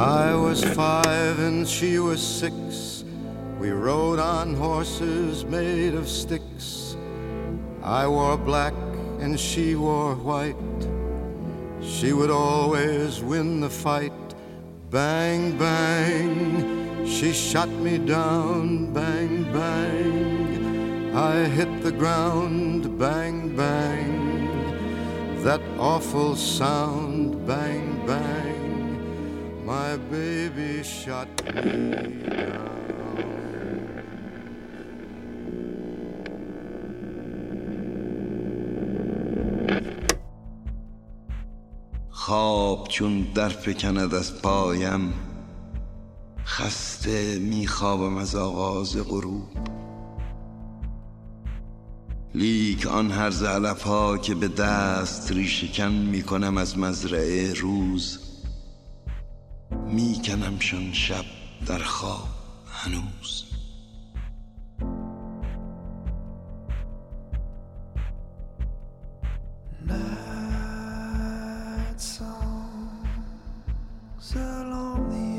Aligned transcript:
I 0.00 0.34
was 0.34 0.64
five 0.64 1.38
and 1.40 1.68
she 1.68 1.98
was 1.98 2.22
six. 2.22 3.04
We 3.58 3.68
rode 3.68 4.18
on 4.18 4.54
horses 4.54 5.44
made 5.44 5.92
of 5.92 6.08
sticks. 6.08 6.96
I 7.82 8.06
wore 8.06 8.38
black 8.38 8.72
and 9.18 9.38
she 9.38 9.74
wore 9.74 10.14
white. 10.14 10.56
She 11.82 12.14
would 12.14 12.30
always 12.30 13.22
win 13.22 13.60
the 13.60 13.68
fight. 13.68 14.14
Bang, 14.88 15.58
bang, 15.58 17.04
she 17.04 17.34
shot 17.34 17.68
me 17.68 17.98
down. 17.98 18.94
Bang, 18.94 19.52
bang, 19.52 21.14
I 21.14 21.44
hit 21.44 21.82
the 21.82 21.92
ground. 21.92 22.98
Bang, 22.98 23.54
bang, 23.54 25.44
that 25.44 25.60
awful 25.78 26.36
sound. 26.36 27.46
Bang, 27.46 28.06
bang, 28.06 28.49
my 29.70 29.96
baby 30.12 30.82
shot 30.82 31.30
me. 31.54 32.10
خواب 42.10 42.88
چون 42.88 43.22
در 43.34 43.48
فکند 43.48 44.14
از 44.14 44.42
پایم 44.42 45.12
خسته 46.44 47.38
میخوابم 47.38 48.16
از 48.16 48.34
آغاز 48.34 48.96
غروب 48.96 49.48
لیک 52.34 52.86
آن 52.86 53.10
هر 53.10 53.46
علف 53.46 53.82
ها 53.82 54.18
که 54.18 54.34
به 54.34 54.48
دست 54.48 55.32
ریشکن 55.32 55.92
می‌کنم 55.92 56.56
از 56.56 56.78
مزرعه 56.78 57.52
روز 57.52 58.29
میکنمشان 59.92 60.92
شب 60.92 61.24
در 61.66 61.78
خواب 61.78 62.28
هنوز. 62.66 63.44
شرمن 74.32 75.29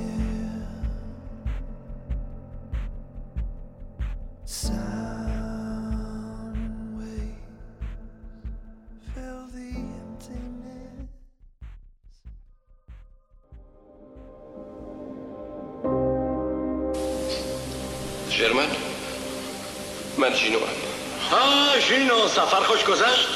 سفر 22.36 22.64
خوش 22.64 22.84
گذشت؟ 22.84 23.28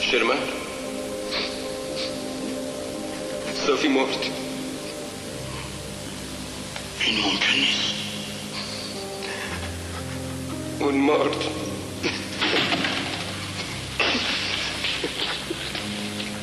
شرمن. 0.00 0.36
صافی 3.66 3.88
مرد. 3.88 4.18
این 7.00 7.20
ممکن 7.20 7.52
نیست. 7.56 7.94
اون 10.80 10.94
مرد. 10.94 11.36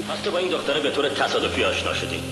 پس 0.09 0.21
تو 0.23 0.31
با 0.31 0.37
این 0.37 0.49
دختره 0.49 0.79
به 0.79 0.91
طور 0.91 1.09
تصادفی 1.09 1.63
آشنا 1.63 1.93
شدی. 1.93 2.23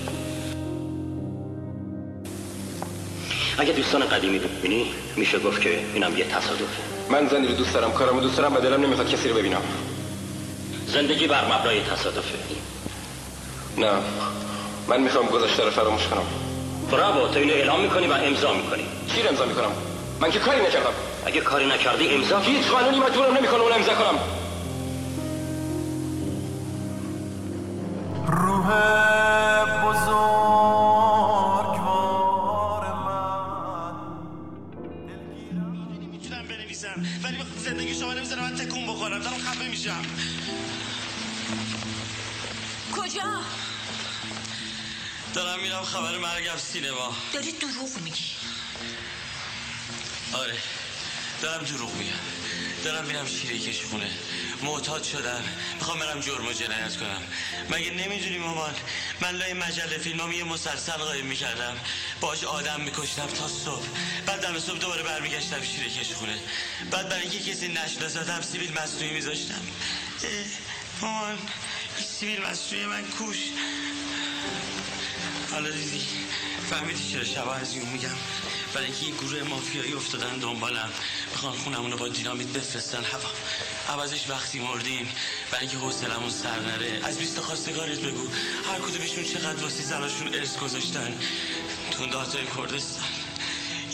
اگه 3.58 3.72
دوستان 3.72 4.08
قدیمی 4.08 4.38
رو 4.38 4.48
ببینی 4.48 4.94
میشه 5.16 5.38
گفت 5.38 5.60
که 5.60 5.78
اینم 5.94 6.18
یه 6.18 6.24
تصادفه. 6.24 6.82
من 7.10 7.28
زنی 7.28 7.46
رو 7.46 7.54
دوست 7.54 7.74
دارم 7.74 7.92
کارمو 7.92 8.20
دوست 8.20 8.36
دارم 8.36 8.56
و 8.56 8.60
دلم 8.60 8.80
نمی‌خواد 8.84 9.10
کسی 9.10 9.28
رو 9.28 9.34
ببینم. 9.34 9.62
زندگی 10.86 11.26
بر 11.26 11.44
مبنای 11.44 11.80
تصادفه. 11.80 12.38
نه 13.78 13.90
من 14.88 15.00
می‌خوام 15.00 15.26
گذشته 15.26 15.64
رو 15.64 15.70
فراموش 15.70 16.06
کنم. 16.06 16.22
برافو 16.90 17.28
تو 17.28 17.38
اینو 17.38 17.52
اعلام 17.52 17.80
می‌کنی 17.80 18.06
و 18.06 18.12
امضا 18.12 18.52
می‌کنی. 18.54 18.86
چی 19.14 19.22
رو 19.22 19.28
امضا 19.28 19.44
می‌کنم؟ 19.44 19.72
من 20.20 20.30
که 20.30 20.38
کاری 20.38 20.60
نکردم. 20.60 20.92
اگه 21.26 21.40
کاری 21.40 21.66
نکردی 21.66 22.08
امضا 22.08 22.38
هیچ 22.38 22.66
قانونی 22.66 22.98
مجبورم 22.98 23.36
نمی‌کنه 23.36 23.60
اون 23.60 23.72
امضا 23.72 23.92
کنم. 23.94 24.18
روح 28.26 28.68
بنویسم 36.82 37.24
ولی 37.24 37.36
زندگی 37.64 37.94
شما 37.94 38.14
نمی‌ذارم 38.14 38.42
من 38.42 38.54
تکون 38.54 38.86
بخورم. 38.86 39.18
دارم 39.18 39.38
خفه 39.38 39.68
میشم. 39.68 40.02
کجا؟ 42.92 43.40
دارم 45.34 45.60
میرم 45.62 45.82
خبر 45.82 46.18
مرگم 46.18 46.56
سینما. 46.56 47.16
داری 47.32 47.52
دروغ 47.52 48.00
میگی. 48.04 48.24
آره. 50.32 50.54
دارم 51.42 51.64
دروغ 51.64 51.94
میگم. 51.94 52.12
دارم 52.84 53.04
میرم 53.04 53.26
شیره 53.26 53.58
کشخونه. 53.58 54.10
معتاد 54.64 55.02
شدم. 55.02 55.42
می‌خوام 55.74 55.98
برم 55.98 56.20
جرم 56.20 56.46
و 56.46 56.52
جنایت 56.52 56.96
کنم. 56.96 57.22
مگه 57.70 57.90
نمی‌دونی 57.90 58.38
مامان؟ 58.38 58.74
من 59.20 59.30
لای 59.30 59.52
مجله 59.52 59.98
فیلم 59.98 60.32
یه 60.32 60.44
مسلسل 60.44 60.92
قایم 60.92 61.26
می‌کردم. 61.26 61.76
باش 62.20 62.44
آدم 62.44 62.80
میکشتم 62.80 63.26
تا 63.26 63.48
صبح. 63.48 63.86
بعد 64.26 64.40
دم 64.40 64.58
صبح 64.58 64.78
دوباره 64.78 65.02
برمیگشتم 65.02 65.62
شیره 65.62 65.90
کشخونه. 65.90 66.38
بعد 66.90 67.08
برای 67.08 67.22
اینکه 67.22 67.52
کسی 67.52 67.68
نشناستم 67.68 68.40
سیبیل 68.40 68.72
مصنوعی 68.72 69.12
میذاشتم. 69.12 69.60
مامان 71.00 71.38
این 71.98 72.06
سیبیل 72.06 72.42
مصنوعی 72.42 72.86
من 72.86 73.04
کوش. 73.04 73.38
حالا 75.50 75.70
دیدی 75.70 76.02
فهمیدی 76.70 77.12
چرا 77.12 77.24
شبا 77.24 77.54
از 77.54 77.76
میگم. 77.76 78.08
اینکه 78.80 79.06
یه 79.06 79.14
گروه 79.14 79.42
مافیایی 79.42 79.92
افتادن 79.92 80.38
دنبالم. 80.38 80.90
می‌خوان 81.30 81.52
خونمونو 81.52 81.96
با 81.96 82.08
دینامیت 82.08 82.48
بفرستن. 82.48 83.04
هوا 83.04 83.30
عوضش 83.88 84.30
وقتی 84.30 84.58
مردیم. 84.58 85.08
برای 85.50 85.66
اینکه 85.66 85.78
حوصلمون 85.78 86.30
سر 86.30 86.60
نره. 86.60 87.00
از 87.04 87.18
بیست 87.18 87.40
خواستگارت 87.40 87.98
بگو. 87.98 88.28
هر 88.66 88.78
کدومشون 88.78 89.24
چقدر 89.24 89.62
واسه 89.62 89.82
زناشون 89.82 90.34
ارث 90.34 90.56
گذاشتن. 90.58 91.18
تو 91.90 92.06
داتای 92.06 92.46
کردستان. 92.56 93.04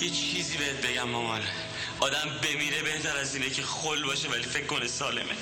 یه 0.01 0.11
چیزی 0.11 0.59
بهت 0.59 0.87
بگم 0.87 1.09
مامان. 1.09 1.43
آدم 2.01 2.41
بمیره 2.43 2.83
بهتر 2.83 3.17
از 3.17 3.35
اینه 3.35 3.51
که 3.51 3.63
خل 3.63 4.05
باشه 4.05 4.29
ولی 4.29 4.43
فکر 4.43 4.67
کنه 4.67 4.87
سالمه. 4.87 5.35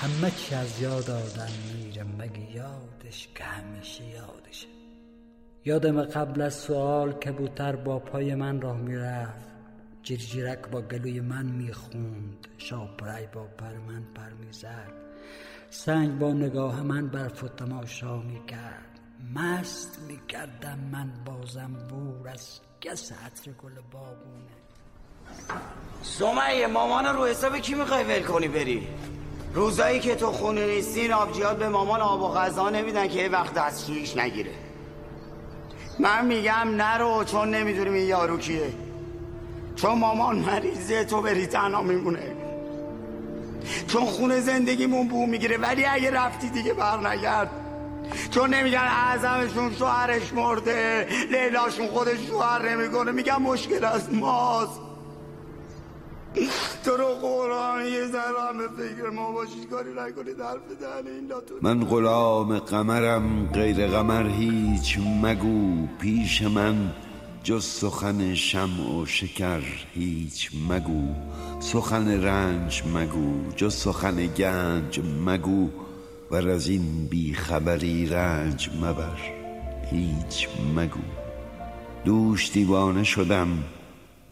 همه 0.00 0.30
چی 0.30 0.54
از 0.54 0.80
یاد 0.80 1.10
آدم 1.10 1.52
میره. 1.74 2.02
مگه 2.02 2.50
یادش 2.54 3.28
که 3.34 3.44
همیشه 3.44 4.04
یادشه. 4.04 4.73
یادم 5.66 6.02
قبل 6.04 6.40
از 6.40 6.54
سوال 6.54 7.12
کبوتر 7.12 7.76
با 7.76 7.98
پای 7.98 8.34
من 8.34 8.60
راه 8.60 8.76
می‌رفت. 8.76 9.48
جیرجیرک 10.02 10.68
با 10.68 10.80
گلوی 10.80 11.20
من 11.20 11.46
می‌خوند. 11.46 12.48
شاپرای 12.58 13.26
با 13.26 13.42
پر 13.58 13.72
من 13.88 14.02
پر 14.14 14.46
می‌زد. 14.46 14.92
سنگ 15.70 16.18
با 16.18 16.32
نگاه 16.32 16.82
من 16.82 17.08
برف 17.08 17.44
و 17.44 17.48
تماشا 17.48 18.16
می‌کرد. 18.16 19.00
مست 19.34 19.98
می‌کردم 20.08 20.78
من 20.92 21.10
بازم 21.24 21.72
بور 21.88 22.28
از 22.28 22.60
گس 22.82 23.12
عطر 23.12 23.50
گل 23.50 23.80
بابونه 23.90 24.54
سمیه 26.02 26.66
مامان 26.66 27.04
رو 27.04 27.26
حساب 27.26 27.58
کی 27.58 27.74
می‌خوای 27.74 28.04
ول 28.04 28.22
کنی 28.22 28.48
بری؟ 28.48 28.86
روزایی 29.54 30.00
که 30.00 30.14
تو 30.14 30.26
خونه 30.26 30.66
نیستین 30.66 31.12
آبجیات 31.12 31.58
به 31.58 31.68
مامان 31.68 32.00
آب 32.00 32.22
و 32.22 32.28
غذا 32.28 32.70
نمیدن 32.70 33.08
که 33.08 33.18
یه 33.22 33.28
وقت 33.28 33.54
دستشویش 33.54 34.16
نگیره. 34.16 34.63
من 35.98 36.26
میگم 36.26 36.68
نرو 36.76 37.24
چون 37.24 37.54
نمی‌دونیم 37.54 37.92
این 37.92 38.08
یارو 38.08 38.38
کیه. 38.38 38.72
چون 39.76 39.98
مامان 39.98 40.36
مریضه 40.38 41.04
تو 41.04 41.22
بری 41.22 41.46
تنها 41.46 41.82
میمونه. 41.82 42.32
چون 43.88 44.04
خونه 44.04 44.40
زندگیمون 44.40 45.08
بو 45.08 45.26
می‌گیره 45.26 45.56
ولی 45.56 45.84
اگه 45.84 46.10
رفتی 46.10 46.48
دیگه 46.48 46.74
بر 46.74 47.08
نگرد. 47.08 47.50
چون 48.30 48.54
نمیگن 48.54 48.78
اعظمشون 48.78 49.74
شوهرش 49.74 50.32
مرده 50.32 51.08
لیلاشون 51.30 51.88
خودش 51.88 52.18
شوهر 52.28 52.68
نمی‌کنه. 52.68 53.12
میگن 53.12 53.36
مشکل 53.36 53.84
از 53.84 54.14
ماست. 54.14 54.80
تو 56.84 56.96
قرآن 57.22 57.84
یه 57.84 58.06
فکر 58.76 59.10
ما 59.10 59.32
کاری 59.70 59.90
نکنید 59.90 60.36
دهن 60.36 61.06
این 61.06 61.26
لاتون. 61.26 61.58
من 61.62 61.84
غلام 61.84 62.58
قمرم 62.58 63.46
غیر 63.52 63.86
قمر 63.86 64.26
هیچ 64.26 64.98
مگو. 65.22 65.86
پیش 66.00 66.42
من 66.42 66.92
جز 67.42 67.64
سخن 67.64 68.34
شمع 68.34 69.00
و 69.00 69.06
شکر 69.06 69.62
هیچ 69.94 70.50
مگو. 70.68 71.14
سخن 71.60 72.24
رنج 72.24 72.82
مگو 72.94 73.52
جز 73.56 73.74
سخن 73.74 74.26
گنج 74.26 75.00
مگو. 75.26 75.68
و 76.30 76.34
از 76.34 76.68
این 76.68 77.06
بیخبری 77.06 78.06
رنج 78.06 78.70
مبر 78.82 79.18
هیچ 79.90 80.48
مگو. 80.76 81.04
دوش 82.04 82.52
دیوانه 82.52 83.04
شدم 83.04 83.48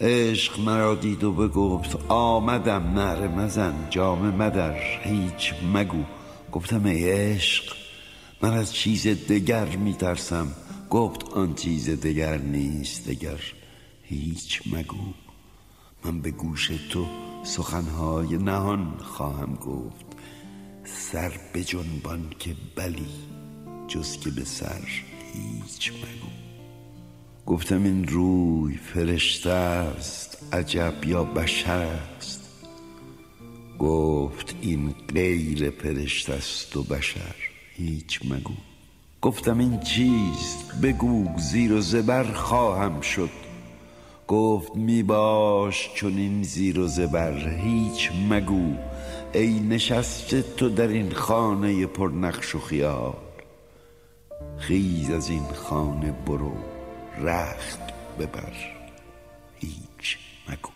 عشق 0.03 0.61
مرا 0.61 0.95
دید 0.95 1.25
و 1.25 1.33
بگفت 1.33 1.97
آمدم 2.09 2.83
نهر 2.83 3.29
مزن 3.29 3.75
جام 3.91 4.37
مدر 4.37 4.77
هیچ 5.03 5.55
مگو. 5.75 6.05
گفتم 6.53 6.85
ای 6.85 7.11
عشق 7.11 7.65
من 8.43 8.53
از 8.53 8.75
چیز 8.75 9.07
دگر 9.07 9.77
میترسم. 9.77 10.49
گفت 10.91 11.33
آن 11.33 11.55
چیز 11.55 11.91
دگر 11.91 12.39
نیست 12.39 13.09
دگر 13.09 13.41
هیچ 14.03 14.63
مگو. 14.73 15.13
من 16.05 16.21
به 16.21 16.31
گوش 16.31 16.67
تو 16.91 17.07
سخنهای 17.45 18.37
نهان 18.37 18.95
خواهم 18.99 19.55
گفت. 19.55 20.07
سر 20.85 21.33
به 21.53 21.65
جنبان 21.65 22.31
که 22.39 22.57
بلی 22.77 23.11
جز 23.89 24.17
که 24.17 24.31
به 24.31 24.45
سر 24.45 24.89
هیچ 25.35 25.93
مگو. 25.93 26.52
گفتم 27.47 27.85
این 27.85 28.09
روی 28.09 28.77
فرشته 28.77 29.51
است 29.51 30.39
عجب 30.53 30.95
یا 31.05 31.25
بشر 31.25 31.89
است. 32.17 32.41
گفت 33.79 34.55
این 34.61 34.95
غیر 35.15 35.71
فرشته 35.71 36.33
است 36.33 36.77
و 36.77 36.83
بشر 36.83 37.35
هیچ 37.75 38.21
مگو. 38.25 38.55
گفتم 39.23 39.59
این 39.59 39.81
چیست؟ 39.81 40.81
بگو 40.83 41.39
زیر 41.39 41.73
و 41.73 41.81
زبر 41.81 42.25
خواهم 42.25 43.01
شد. 43.01 43.31
گفت 44.29 44.77
می 44.77 45.03
باش 45.03 45.91
چون 45.95 46.17
این 46.17 46.43
زیر 46.43 46.81
و 46.81 46.87
زبر 46.87 47.49
هیچ 47.49 48.11
مگو. 48.31 48.75
ای 49.33 49.61
نشسته 49.61 50.43
تو 50.43 50.69
در 50.69 50.89
این 50.89 51.11
خانه 51.11 51.87
پرنقش 51.87 52.55
و 52.55 52.59
خیال. 52.59 53.17
خیز 54.59 55.11
از 55.11 55.31
این 55.31 55.47
خانه 55.55 56.13
برو. 56.27 56.72
رخت 57.21 57.79
ببر. 58.19 58.53
هیچ 59.59 60.19
مگو. 60.49 60.71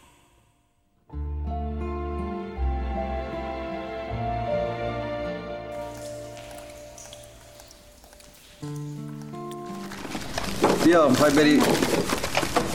بیا 10.85 11.09
می‌خوای 11.09 11.33
بری 11.33 11.63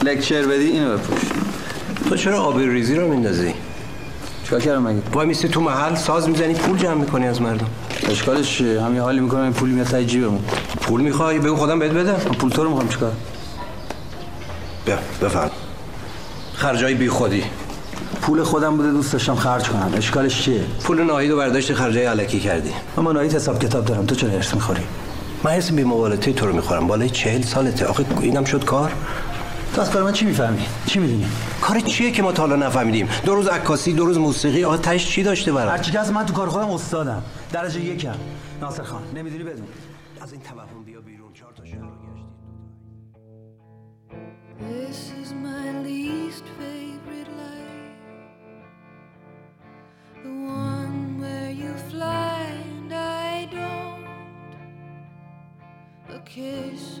لکچر 0.02 0.42
بدی؟ 0.42 0.64
اینو 0.64 0.98
بپوش. 0.98 1.20
تو 2.08 2.16
چرا 2.16 2.42
آب 2.42 2.58
ریزی 2.58 2.94
رو 2.94 3.08
میندازی؟ 3.08 3.54
چیکار 4.44 4.60
کردم 4.60 4.82
مگه؟ 4.82 5.02
وای 5.12 5.26
میستی 5.26 5.48
تو 5.48 5.60
محل 5.60 5.94
ساز 5.94 6.28
می‌زنی 6.28 6.54
پول 6.54 6.78
جمع 6.78 6.94
می‌کنی 6.94 7.26
از 7.26 7.42
مردم. 7.42 7.70
اشکالش 8.08 8.56
چیه؟ 8.56 8.82
همین 8.82 9.00
حالی 9.00 9.20
می‌کنم 9.20 9.42
این 9.42 9.52
پول 9.52 9.70
میاد 9.70 9.86
تای 9.86 10.06
جیبمون. 10.06 10.44
پول 10.80 11.00
می‌خوای؟ 11.00 11.38
بگو 11.38 11.56
خودم 11.56 11.78
بهت 11.78 11.92
بدم. 11.92 12.14
پول 12.14 12.50
تو 12.50 12.62
رو 12.62 12.68
می‌خوام 12.68 12.88
چیکار؟ 12.88 13.12
بیا 14.86 14.98
بفرم 15.22 15.50
خرجای 16.54 16.94
بی 16.94 17.08
خودی. 17.08 17.44
پول 18.22 18.42
خودم 18.42 18.76
بوده 18.76 18.90
دوست 18.90 19.12
داشتم 19.12 19.34
خرج 19.34 19.68
کنم. 19.68 19.92
اشکالش 19.96 20.42
چیه؟ 20.42 20.64
پول 20.84 21.02
ناهید 21.02 21.30
و 21.30 21.36
برداشت 21.36 21.74
خرجای 21.74 22.04
علکی 22.04 22.40
کردی. 22.40 22.70
من 22.96 23.12
ناهید 23.12 23.34
حساب 23.34 23.58
کتاب 23.58 23.84
دارم. 23.84 24.06
تو 24.06 24.14
چرا 24.14 24.30
هرس 24.30 24.54
می‌خوری؟ 24.54 24.82
من 25.44 25.50
هرس 25.50 25.72
بی 25.72 25.84
مبالطه 25.84 26.32
تو 26.32 26.46
رو 26.46 26.52
می‌خورم. 26.52 26.86
بالای 26.86 27.10
چهل 27.10 27.42
سالته. 27.42 27.86
آخه 27.86 28.04
اینم 28.20 28.44
شد 28.44 28.64
کار؟ 28.64 28.92
تو 29.74 29.80
از 29.80 29.90
کار 29.90 30.02
من 30.02 30.12
چی 30.12 30.24
می‌فهمی؟ 30.24 30.66
چی 30.86 30.98
می‌دونی؟ 30.98 31.26
کار 31.60 31.80
چیه 31.80 32.10
که 32.10 32.22
ما 32.22 32.32
تا 32.32 32.42
حالا 32.42 32.56
نفهمیدیم؟ 32.56 33.08
دو 33.24 33.34
روز 33.34 33.48
عکاسی 33.48 33.92
دو 33.92 34.04
روز 34.04 34.18
موسیقی. 34.18 34.64
آقا 34.64 34.76
تش 34.76 35.06
چی 35.06 35.22
داشته 35.22 35.52
برام؟ 35.52 35.70
هرچی 35.70 35.92
که 35.92 35.98
از 35.98 36.12
من 36.12 36.26
تو 36.26 36.32
کار 36.32 36.48
خودم 36.48 36.70
استادم. 36.70 37.22
درجه 37.52 37.80
یکم. 37.80 38.14
ناصر 38.60 38.82
خان 38.82 39.02
نمی‌دونی 39.16 39.44
بدون. 39.44 39.66
از 40.22 40.32
این 40.32 40.40
توهم 40.40 40.81
This 44.60 45.12
is 45.12 45.32
my 45.32 45.80
least 45.80 46.44
favorite 46.58 47.28
life. 47.36 47.96
The 50.22 50.30
one 50.30 51.18
where 51.18 51.50
you 51.50 51.72
fly 51.90 52.42
and 52.42 52.92
I 52.92 53.46
don't. 53.46 54.06
A 56.16 56.20
kiss 56.20 57.00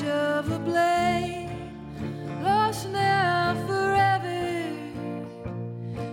edge 0.00 0.08
of 0.08 0.50
a 0.50 0.58
blade, 0.58 1.50
lost 2.42 2.88
now 2.90 3.54
forever. 3.66 4.40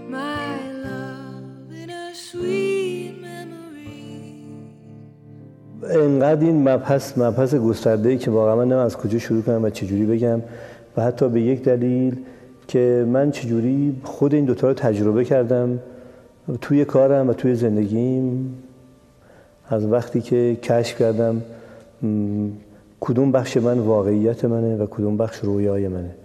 My 0.09 0.61
love 0.87 1.71
in 1.71 1.89
a 1.89 2.13
sweet 2.13 3.13
memory. 3.21 4.43
انقدر 5.89 6.45
این 6.45 6.69
مبحث 6.69 7.17
مبحث 7.17 7.55
گسترده 7.55 8.09
ای 8.09 8.17
که 8.17 8.31
واقعا 8.31 8.55
من 8.55 8.71
از 8.71 8.97
کجا 8.97 9.19
شروع 9.19 9.41
کنم 9.41 9.63
و 9.63 9.69
چجوری 9.69 10.05
بگم 10.05 10.41
و 10.97 11.01
حتی 11.01 11.29
به 11.29 11.41
یک 11.41 11.63
دلیل 11.63 12.17
که 12.67 13.05
من 13.07 13.31
چجوری 13.31 14.01
خود 14.03 14.33
این 14.33 14.45
دوتا 14.45 14.67
رو 14.67 14.73
تجربه 14.73 15.25
کردم 15.25 15.79
توی 16.61 16.85
کارم 16.85 17.29
و 17.29 17.33
توی 17.33 17.55
زندگیم 17.55 18.57
از 19.69 19.85
وقتی 19.85 20.21
که 20.21 20.57
کشف 20.63 20.99
کردم 20.99 21.41
کدوم 22.99 23.31
بخش 23.31 23.57
من 23.57 23.79
واقعیت 23.79 24.45
منه 24.45 24.77
و 24.77 24.85
کدوم 24.85 25.17
بخش 25.17 25.37
رویای 25.39 25.87
منه؟ 25.87 26.15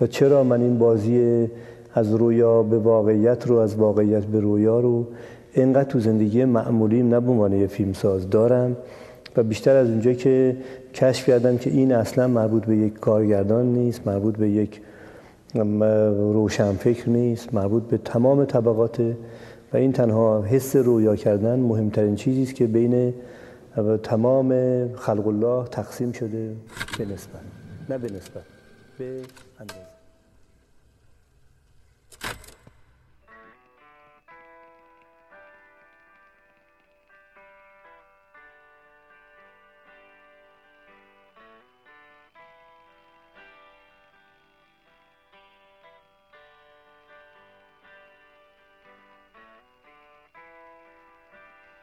و 0.00 0.06
چرا 0.06 0.44
من 0.44 0.60
این 0.60 0.78
بازی 0.78 1.48
از 1.94 2.14
رویا 2.14 2.62
به 2.62 2.78
واقعیت 2.78 3.46
رو 3.46 3.56
از 3.56 3.76
واقعیت 3.76 4.24
به 4.24 4.40
رویا 4.40 4.80
رو 4.80 5.06
اینقدر 5.54 5.90
تو 5.90 6.00
زندگی 6.00 6.44
معمولیم 6.44 7.08
نه 7.08 7.20
به 7.20 7.30
عنوان 7.30 7.52
یه 7.52 7.66
فیلمساز 7.66 8.30
دارم؟ 8.30 8.76
و 9.36 9.42
بیشتر 9.42 9.76
از 9.76 9.88
اونجا 9.88 10.12
که 10.12 10.56
کشف 10.94 11.26
کردم 11.26 11.58
که 11.58 11.70
این 11.70 11.92
اصلا 11.92 12.28
مربوط 12.28 12.64
به 12.64 12.76
یک 12.76 12.98
کارگردان 12.98 13.66
نیست 13.66 14.06
مربوط 14.06 14.36
به 14.36 14.50
یک 14.50 14.80
م، 15.54 15.84
روشنفکر 16.32 17.08
نیست 17.08 17.54
مربوط 17.54 17.82
به 17.82 17.98
تمام 17.98 18.44
طبقات 18.44 19.00
و 19.72 19.76
این 19.76 19.92
تنها 19.92 20.42
حس 20.42 20.76
رویا 20.76 21.16
کردن 21.16 21.60
مهمترین 21.60 22.14
چیزی 22.14 22.42
است 22.42 22.54
که 22.54 22.66
بین 22.66 23.14
تمام 24.02 24.48
خلق 24.94 25.26
الله 25.26 25.64
تقسیم 25.68 26.12
شده 26.12 26.56
به 26.98 27.04
نسبت 27.04 27.40
نه 27.88 27.98
به 27.98 28.12
نسبت 28.12 28.42
به 28.98 29.22
اندازه. 29.60 29.97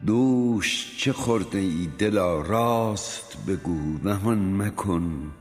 دوش 0.06 0.98
چه 0.98 1.14
خورده 1.14 1.58
ای 1.58 1.90
دلا 1.98 2.42
راست 2.42 3.38
بگو 3.48 3.98
نهان 4.04 4.62
مکن 4.62 5.32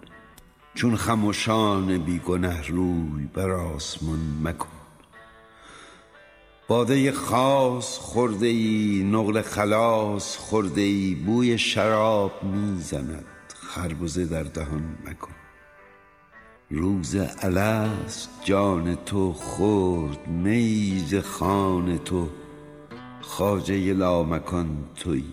چون 0.75 0.97
خموشان 0.97 1.99
بیگنه 1.99 2.67
روی 2.67 3.29
بر 3.35 3.51
آسمان 3.51 4.19
مکن. 4.43 4.69
باده 6.69 7.13
خاص 7.13 7.99
خورده 7.99 8.47
ای 8.47 9.03
نقل 9.13 9.43
خلاص 9.43 10.37
خورده 10.37 10.81
ای 10.81 11.15
بوی 11.15 11.59
شراب 11.59 12.45
می‌زند 12.45 13.25
خربزه 13.55 14.25
در 14.25 14.43
دهان 14.43 14.99
مکن. 15.07 15.35
روز 16.71 17.17
الست 17.39 18.29
جان 18.45 18.97
تو 19.07 19.33
خورد 19.33 20.29
میز 20.29 21.15
خان 21.15 21.99
تو 21.99 22.29
خاجه 23.35 23.93
لامکان 23.93 24.85
توی 24.97 25.25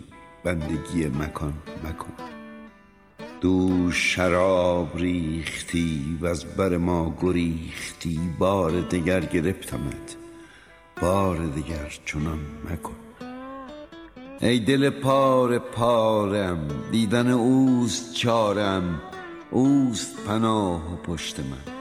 بندگی 0.43 1.08
مکان 1.08 1.53
مکن. 1.84 2.13
دو 3.41 3.91
شراب 3.91 4.98
ریختی 4.98 6.17
و 6.22 6.25
از 6.25 6.46
بر 6.46 6.77
ما 6.77 7.17
گریختی 7.22 8.20
بار 8.39 8.72
دگر 8.81 9.20
گرفتمت 9.20 10.15
بار 11.01 11.38
دگر 11.38 12.00
چنان 12.05 12.39
مکن. 12.70 12.96
ای 14.41 14.60
دل 14.60 14.89
پار 14.89 15.60
پارم 15.60 16.67
دیدن 16.91 17.31
اوست 17.31 18.13
چارم 18.13 19.01
اوست 19.51 20.25
پناه 20.27 20.93
و 20.93 20.96
پشت 20.96 21.39
من. 21.39 21.74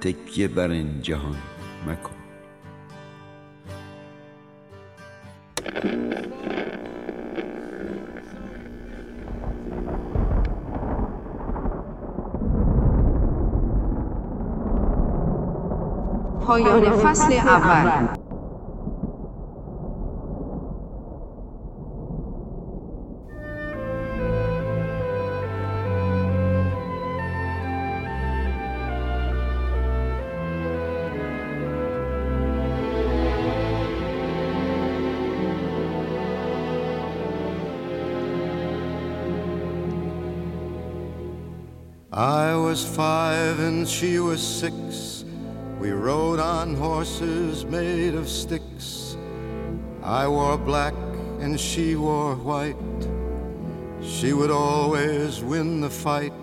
تکیه 0.00 0.48
بر 0.48 0.70
این 0.70 1.02
جهان 1.02 1.38
مکن. 1.86 2.21
پایان 16.51 16.91
فصل 16.91 17.33
اول 17.33 18.07
I 42.17 42.55
was 42.55 42.83
five 42.83 43.59
and 43.59 43.87
she 43.87 44.17
was 44.17 44.41
six. 44.41 45.10
Rode 46.12 46.40
on 46.40 46.74
horses 46.74 47.64
made 47.64 48.14
of 48.14 48.28
sticks. 48.28 49.16
I 50.02 50.28
wore 50.28 50.58
black 50.58 50.92
and 51.40 51.58
she 51.58 51.96
wore 51.96 52.34
white. 52.34 53.02
She 54.02 54.34
would 54.34 54.50
always 54.50 55.42
win 55.42 55.80
the 55.80 55.88
fight. 55.88 56.42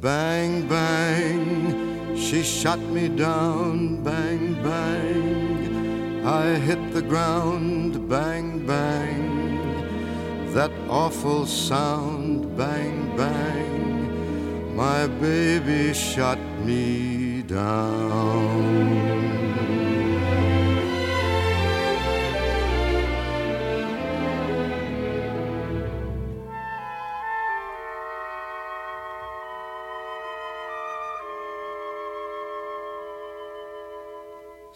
Bang, 0.00 0.68
bang, 0.68 2.16
she 2.16 2.44
shot 2.44 2.78
me 2.78 3.08
down. 3.08 4.04
Bang, 4.04 4.54
bang, 4.62 6.24
I 6.24 6.54
hit 6.68 6.82
the 6.92 7.02
ground. 7.02 8.08
Bang, 8.08 8.64
bang, 8.64 9.24
that 10.54 10.70
awful 10.88 11.44
sound. 11.44 12.56
Bang, 12.56 13.16
bang. 13.16 14.76
My 14.76 15.08
baby 15.08 15.92
shot 15.92 16.38
me 16.64 17.42
down. 17.42 18.91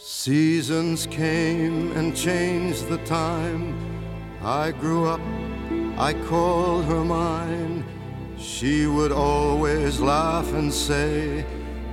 Seasons 0.08 1.04
came 1.08 1.90
and 1.96 2.16
changed 2.16 2.86
the 2.86 2.98
time. 2.98 3.74
I 4.40 4.70
grew 4.70 5.04
up, 5.04 5.20
I 5.98 6.14
called 6.28 6.84
her 6.84 7.02
mine. 7.02 7.84
She 8.38 8.86
would 8.86 9.10
always 9.10 9.98
laugh 9.98 10.52
and 10.52 10.72
say, 10.72 11.44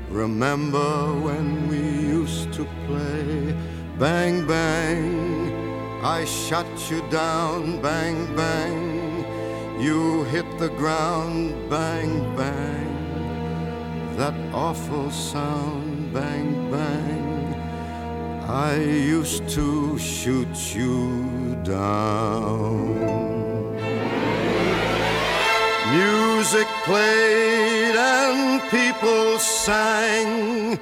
Remember 0.10 1.12
when 1.26 1.68
we 1.68 1.80
used 1.80 2.54
to 2.54 2.68
play? 2.86 3.56
Bang, 3.98 4.46
bang, 4.46 6.06
I 6.06 6.24
shot 6.26 6.68
you 6.92 7.02
down. 7.10 7.82
Bang, 7.82 8.36
bang, 8.36 9.26
you 9.82 10.24
hit 10.26 10.46
the 10.60 10.70
ground. 10.70 11.68
Bang, 11.68 12.36
bang, 12.36 14.16
that 14.18 14.36
awful 14.54 15.10
sound. 15.10 16.14
Bang, 16.14 16.70
bang, 16.70 17.23
I 18.54 18.76
used 18.76 19.50
to 19.50 19.98
shoot 19.98 20.76
you 20.76 21.56
down. 21.64 22.94
Music 25.90 26.68
played 26.86 27.96
and 27.96 28.62
people 28.70 29.40
sang. 29.40 30.80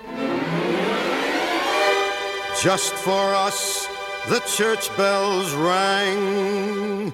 Just 2.61 2.91
for 2.91 3.33
us, 3.47 3.87
the 4.27 4.41
church 4.41 4.93
bells 4.97 5.53
rang. 5.53 7.13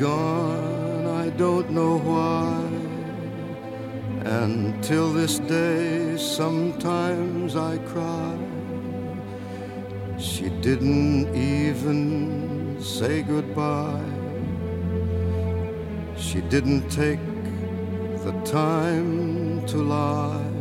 Gone, 0.00 1.06
I 1.06 1.28
don't 1.28 1.70
know 1.70 1.98
why. 1.98 2.56
And 4.24 4.82
till 4.82 5.12
this 5.12 5.38
day, 5.40 6.16
sometimes 6.16 7.54
I 7.54 7.76
cry. 7.92 8.38
She 10.18 10.48
didn't 10.66 11.34
even 11.36 12.78
say 12.80 13.20
goodbye. 13.20 14.16
She 16.16 16.40
didn't 16.40 16.88
take 16.88 17.20
the 18.24 18.32
time 18.44 19.66
to 19.66 19.76
lie. 19.76 20.60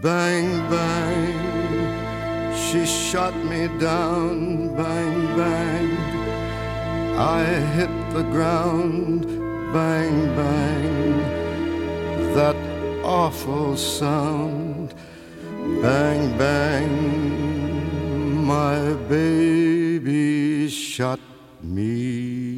Bang, 0.00 0.48
bang, 0.70 2.56
she 2.56 2.86
shot 2.86 3.36
me 3.44 3.68
down. 3.78 4.74
Bang, 4.76 5.26
bang. 5.36 6.19
I 7.20 7.44
hit 7.76 7.90
the 8.14 8.22
ground, 8.22 9.26
bang, 9.74 10.34
bang, 10.34 11.18
that 12.34 12.56
awful 13.04 13.76
sound, 13.76 14.94
bang, 15.82 16.38
bang, 16.38 18.46
my 18.46 18.94
baby 19.10 20.70
shot 20.70 21.20
me 21.62 22.49